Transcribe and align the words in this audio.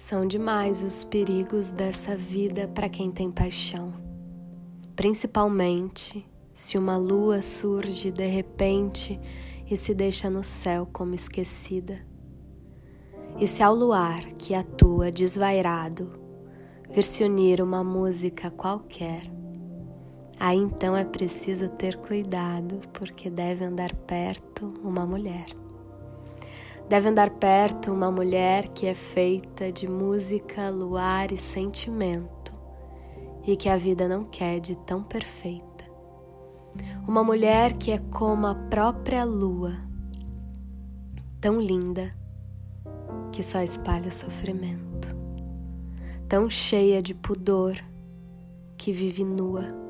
São 0.00 0.28
demais 0.28 0.80
os 0.80 1.02
perigos 1.02 1.72
dessa 1.72 2.16
vida 2.16 2.68
para 2.68 2.88
quem 2.88 3.10
tem 3.10 3.32
paixão, 3.32 3.92
principalmente 4.94 6.24
se 6.52 6.78
uma 6.78 6.96
lua 6.96 7.42
surge 7.42 8.12
de 8.12 8.24
repente 8.24 9.20
e 9.68 9.76
se 9.76 9.92
deixa 9.92 10.30
no 10.30 10.44
céu 10.44 10.88
como 10.92 11.16
esquecida. 11.16 11.98
E 13.40 13.48
se 13.48 13.60
ao 13.60 13.74
luar 13.74 14.20
que 14.34 14.54
atua 14.54 15.10
desvairado 15.10 16.12
vir 16.88 17.02
se 17.02 17.24
unir 17.24 17.60
uma 17.60 17.82
música 17.82 18.52
qualquer, 18.52 19.24
aí 20.38 20.58
então 20.58 20.96
é 20.96 21.04
preciso 21.04 21.68
ter 21.70 21.96
cuidado, 21.96 22.80
porque 22.92 23.28
deve 23.28 23.64
andar 23.64 23.92
perto 23.92 24.72
uma 24.80 25.04
mulher. 25.04 25.67
Deve 26.88 27.08
andar 27.08 27.30
perto 27.30 27.92
uma 27.92 28.10
mulher 28.10 28.66
que 28.68 28.86
é 28.86 28.94
feita 28.94 29.70
de 29.70 29.86
música, 29.86 30.70
luar 30.70 31.30
e 31.30 31.36
sentimento, 31.36 32.52
e 33.46 33.56
que 33.56 33.68
a 33.68 33.76
vida 33.76 34.08
não 34.08 34.24
quer 34.24 34.58
de 34.58 34.74
tão 34.74 35.02
perfeita. 35.02 35.84
Uma 37.06 37.22
mulher 37.22 37.74
que 37.74 37.90
é 37.92 37.98
como 37.98 38.46
a 38.46 38.54
própria 38.54 39.22
lua, 39.22 39.76
tão 41.38 41.60
linda 41.60 42.16
que 43.32 43.44
só 43.44 43.60
espalha 43.60 44.10
sofrimento, 44.10 45.14
tão 46.26 46.48
cheia 46.48 47.02
de 47.02 47.14
pudor 47.14 47.76
que 48.78 48.92
vive 48.92 49.24
nua 49.24 49.87